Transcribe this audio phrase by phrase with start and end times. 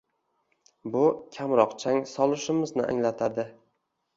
[0.95, 1.03] Bu
[1.35, 3.47] kamroq chang solishimizni anglatadi.